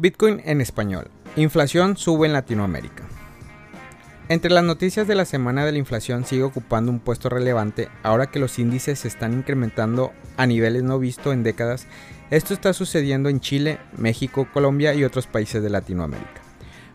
[0.00, 1.10] Bitcoin en español.
[1.34, 3.02] Inflación sube en Latinoamérica.
[4.28, 8.30] Entre las noticias de la semana de la inflación sigue ocupando un puesto relevante ahora
[8.30, 11.88] que los índices se están incrementando a niveles no visto en décadas.
[12.30, 16.42] Esto está sucediendo en Chile, México, Colombia y otros países de Latinoamérica.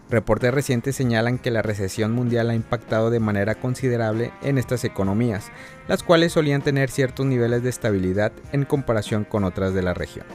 [0.10, 5.52] Reportes recientes señalan que la recesión mundial ha impactado de manera considerable en estas economías,
[5.90, 10.26] las cuales solían tener ciertos niveles de estabilidad en comparación con otras de la región.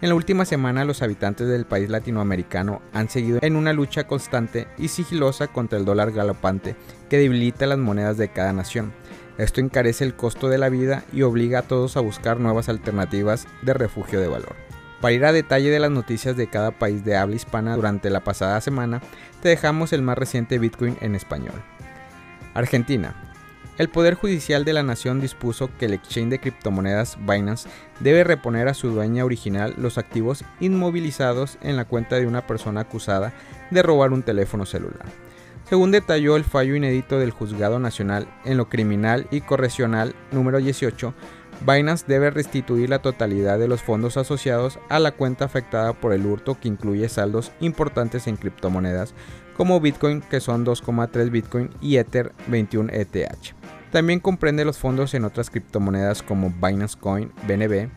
[0.00, 4.68] En la última semana los habitantes del país latinoamericano han seguido en una lucha constante
[4.78, 6.76] y sigilosa contra el dólar galopante
[7.10, 8.92] que debilita las monedas de cada nación.
[9.38, 13.48] Esto encarece el costo de la vida y obliga a todos a buscar nuevas alternativas
[13.62, 14.54] de refugio de valor.
[15.00, 18.22] Para ir a detalle de las noticias de cada país de habla hispana durante la
[18.22, 19.00] pasada semana,
[19.42, 21.60] te dejamos el más reciente Bitcoin en español.
[22.54, 23.27] Argentina.
[23.78, 27.68] El Poder Judicial de la Nación dispuso que el exchange de criptomonedas Binance
[28.00, 32.80] debe reponer a su dueña original los activos inmovilizados en la cuenta de una persona
[32.80, 33.32] acusada
[33.70, 35.06] de robar un teléfono celular.
[35.68, 41.14] Según detalló el fallo inédito del Juzgado Nacional en lo Criminal y Correccional número 18,
[41.64, 46.26] Binance debe restituir la totalidad de los fondos asociados a la cuenta afectada por el
[46.26, 49.14] hurto que incluye saldos importantes en criptomonedas
[49.56, 53.57] como Bitcoin que son 2,3 Bitcoin y Ether 21 ETH.
[53.92, 57.88] También comprende los fondos en otras criptomonedas como Binance Coin, BNB,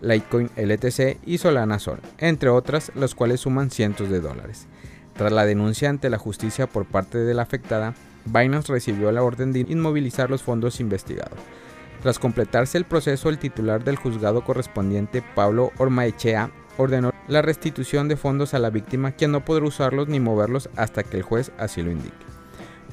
[0.00, 4.66] Litecoin LTC y Solana Sol, entre otras, las cuales suman cientos de dólares.
[5.14, 9.52] Tras la denuncia ante la justicia por parte de la afectada, Binance recibió la orden
[9.52, 11.38] de inmovilizar los fondos investigados.
[12.02, 18.16] Tras completarse el proceso, el titular del juzgado correspondiente, Pablo Ormaechea, ordenó la restitución de
[18.16, 21.82] fondos a la víctima, quien no podrá usarlos ni moverlos hasta que el juez así
[21.82, 22.31] lo indique.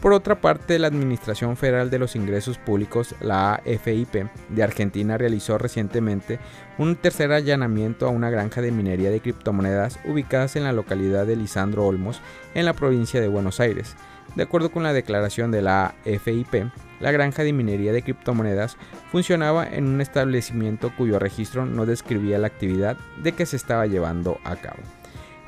[0.01, 5.57] Por otra parte, la Administración Federal de los Ingresos Públicos, la AFIP, de Argentina realizó
[5.57, 6.39] recientemente
[6.77, 11.35] un tercer allanamiento a una granja de minería de criptomonedas ubicadas en la localidad de
[11.35, 12.21] Lisandro Olmos,
[12.55, 13.97] en la provincia de Buenos Aires.
[14.35, 18.77] De acuerdo con la declaración de la AFIP, la granja de minería de criptomonedas
[19.11, 24.39] funcionaba en un establecimiento cuyo registro no describía la actividad de que se estaba llevando
[24.45, 24.79] a cabo.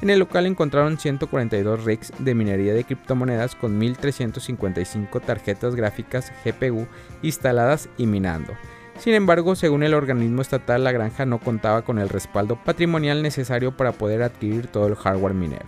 [0.01, 6.87] En el local encontraron 142 rigs de minería de criptomonedas con 1.355 tarjetas gráficas GPU
[7.21, 8.53] instaladas y minando.
[8.97, 13.77] Sin embargo, según el organismo estatal, la granja no contaba con el respaldo patrimonial necesario
[13.77, 15.65] para poder adquirir todo el hardware minero.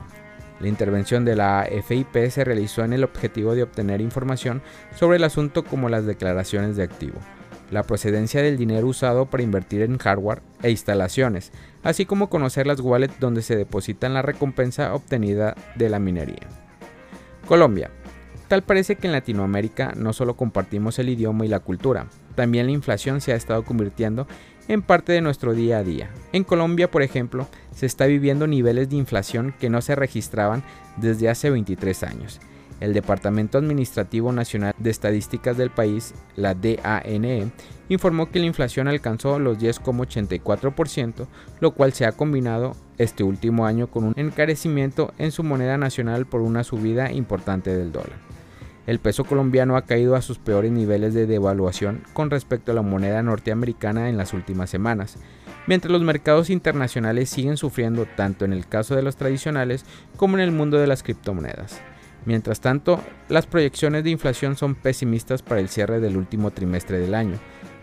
[0.60, 4.64] La intervención de la FIP se realizó en el objetivo de obtener información
[4.96, 7.20] sobre el asunto como las declaraciones de activo
[7.74, 11.52] la procedencia del dinero usado para invertir en hardware e instalaciones,
[11.84, 16.48] así como conocer las wallets donde se depositan la recompensa obtenida de la minería.
[17.48, 17.92] Colombia.
[18.48, 22.72] Tal parece que en Latinoamérica no solo compartimos el idioma y la cultura, también la
[22.72, 24.28] inflación se ha estado convirtiendo
[24.68, 26.10] en parte de nuestro día a día.
[26.32, 30.64] En Colombia, por ejemplo, se está viviendo niveles de inflación que no se registraban
[30.98, 32.40] desde hace 23 años
[32.84, 37.50] el Departamento Administrativo Nacional de Estadísticas del país, la DANE,
[37.88, 41.28] informó que la inflación alcanzó los 10,84%,
[41.62, 46.26] lo cual se ha combinado este último año con un encarecimiento en su moneda nacional
[46.26, 48.20] por una subida importante del dólar.
[48.86, 52.82] El peso colombiano ha caído a sus peores niveles de devaluación con respecto a la
[52.82, 55.16] moneda norteamericana en las últimas semanas,
[55.68, 59.86] mientras los mercados internacionales siguen sufriendo tanto en el caso de los tradicionales
[60.18, 61.82] como en el mundo de las criptomonedas.
[62.26, 67.16] Mientras tanto, las proyecciones de inflación son pesimistas para el cierre del último trimestre del
[67.16, 67.38] año,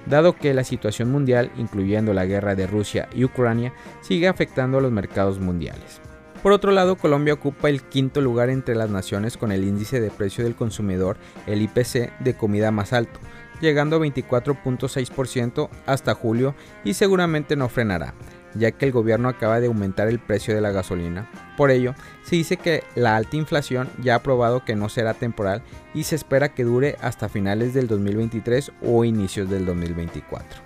[0.07, 4.81] dado que la situación mundial, incluyendo la guerra de Rusia y Ucrania, sigue afectando a
[4.81, 6.01] los mercados mundiales.
[6.43, 10.11] Por otro lado, Colombia ocupa el quinto lugar entre las naciones con el índice de
[10.11, 13.21] precio del consumidor, el IPC, de comida más alto,
[13.61, 18.15] llegando a 24.6% hasta julio y seguramente no frenará
[18.55, 21.29] ya que el gobierno acaba de aumentar el precio de la gasolina.
[21.61, 25.61] Por ello, se dice que la alta inflación ya ha probado que no será temporal
[25.93, 30.59] y se espera que dure hasta finales del 2023 o inicios del 2024.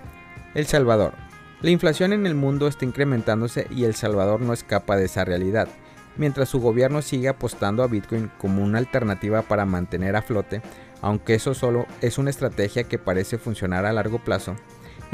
[0.53, 1.11] El Salvador.
[1.61, 5.67] La inflación en el mundo está incrementándose y El Salvador no escapa de esa realidad.
[6.15, 10.61] Mientras su gobierno sigue apostando a Bitcoin como una alternativa para mantener a flote,
[11.01, 14.55] aunque eso solo es una estrategia que parece funcionar a largo plazo,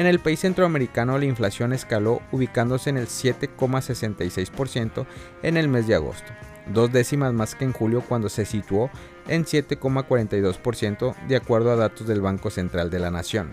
[0.01, 5.06] en el país centroamericano la inflación escaló ubicándose en el 7,66%
[5.44, 6.31] en el mes de agosto,
[6.74, 8.89] dos décimas más que en julio cuando se situó
[9.27, 13.51] en 7,42% de acuerdo a datos del Banco Central de la Nación.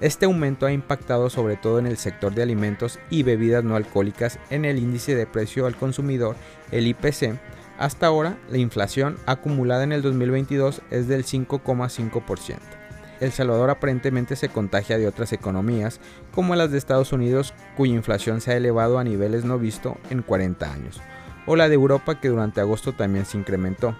[0.00, 4.38] Este aumento ha impactado sobre todo en el sector de alimentos y bebidas no alcohólicas
[4.48, 6.34] en el índice de precio al consumidor,
[6.72, 7.38] el IPC.
[7.78, 12.83] Hasta ahora, la inflación acumulada en el 2022 es del 5,5%.
[13.20, 16.00] El Salvador aparentemente se contagia de otras economías,
[16.32, 20.22] como las de Estados Unidos, cuya inflación se ha elevado a niveles no visto en
[20.22, 21.00] 40 años.
[21.46, 23.94] o la de Europa que durante agosto también se incrementó.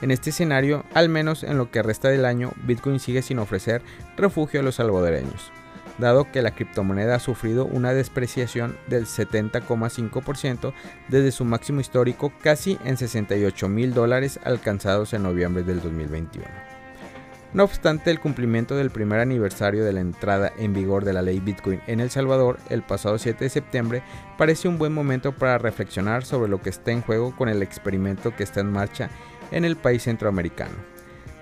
[0.00, 3.82] En este escenario, al menos en lo que resta del año, Bitcoin sigue sin ofrecer
[4.16, 5.50] refugio a los salvadoreños,
[5.98, 10.72] dado que la criptomoneda ha sufrido una despreciación del 70,5%
[11.08, 16.79] desde su máximo histórico casi en 68 mil dólares alcanzados en noviembre del 2021.
[17.52, 21.40] No obstante, el cumplimiento del primer aniversario de la entrada en vigor de la ley
[21.40, 24.02] Bitcoin en El Salvador el pasado 7 de septiembre
[24.38, 28.36] parece un buen momento para reflexionar sobre lo que está en juego con el experimento
[28.36, 29.10] que está en marcha
[29.50, 30.76] en el país centroamericano.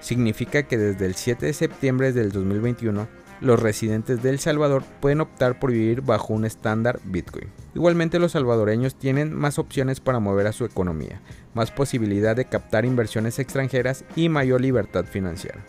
[0.00, 3.06] Significa que desde el 7 de septiembre del 2021,
[3.42, 7.48] los residentes de El Salvador pueden optar por vivir bajo un estándar Bitcoin.
[7.74, 11.20] Igualmente los salvadoreños tienen más opciones para mover a su economía,
[11.52, 15.64] más posibilidad de captar inversiones extranjeras y mayor libertad financiera.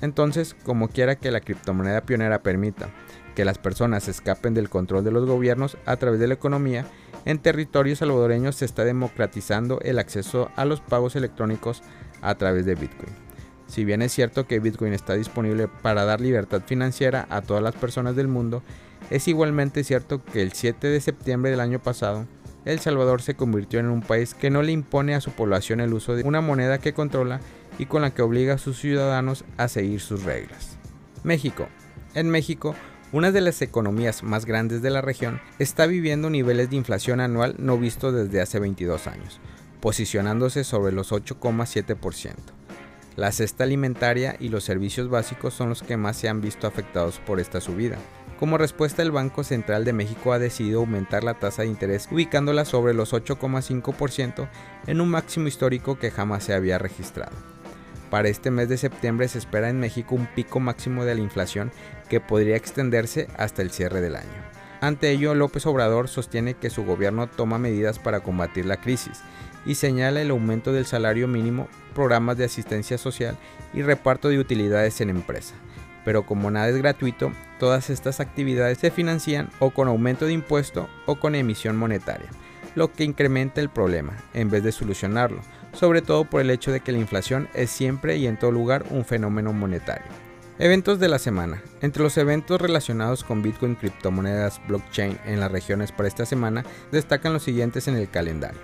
[0.00, 2.90] Entonces, como quiera que la criptomoneda pionera permita
[3.34, 6.86] que las personas escapen del control de los gobiernos a través de la economía,
[7.24, 11.82] en territorios salvadoreños se está democratizando el acceso a los pagos electrónicos
[12.22, 13.12] a través de Bitcoin.
[13.66, 17.74] Si bien es cierto que Bitcoin está disponible para dar libertad financiera a todas las
[17.74, 18.62] personas del mundo,
[19.10, 22.26] es igualmente cierto que el 7 de septiembre del año pasado,
[22.64, 25.94] El Salvador se convirtió en un país que no le impone a su población el
[25.94, 27.40] uso de una moneda que controla
[27.78, 30.76] y con la que obliga a sus ciudadanos a seguir sus reglas.
[31.24, 31.68] México.
[32.14, 32.74] En México,
[33.12, 37.54] una de las economías más grandes de la región está viviendo niveles de inflación anual
[37.58, 39.40] no visto desde hace 22 años,
[39.80, 42.34] posicionándose sobre los 8,7%.
[43.16, 47.18] La cesta alimentaria y los servicios básicos son los que más se han visto afectados
[47.20, 47.96] por esta subida.
[48.38, 52.66] Como respuesta, el Banco Central de México ha decidido aumentar la tasa de interés ubicándola
[52.66, 54.48] sobre los 8,5%
[54.86, 57.55] en un máximo histórico que jamás se había registrado.
[58.10, 61.72] Para este mes de septiembre se espera en México un pico máximo de la inflación
[62.08, 64.56] que podría extenderse hasta el cierre del año.
[64.80, 69.22] Ante ello, López Obrador sostiene que su gobierno toma medidas para combatir la crisis
[69.64, 73.36] y señala el aumento del salario mínimo, programas de asistencia social
[73.74, 75.54] y reparto de utilidades en empresa.
[76.04, 80.88] Pero como nada es gratuito, todas estas actividades se financian o con aumento de impuesto
[81.06, 82.28] o con emisión monetaria,
[82.76, 85.40] lo que incrementa el problema en vez de solucionarlo
[85.76, 88.86] sobre todo por el hecho de que la inflación es siempre y en todo lugar
[88.90, 90.06] un fenómeno monetario.
[90.58, 91.62] Eventos de la semana.
[91.82, 97.34] Entre los eventos relacionados con Bitcoin, criptomonedas, blockchain en las regiones para esta semana, destacan
[97.34, 98.58] los siguientes en el calendario.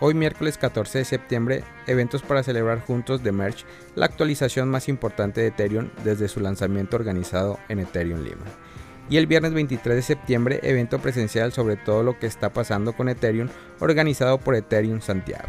[0.00, 5.42] Hoy miércoles 14 de septiembre, eventos para celebrar juntos de Merge, la actualización más importante
[5.42, 8.44] de Ethereum desde su lanzamiento organizado en Ethereum Lima.
[9.10, 13.10] Y el viernes 23 de septiembre, evento presencial sobre todo lo que está pasando con
[13.10, 13.48] Ethereum,
[13.80, 15.48] organizado por Ethereum Santiago.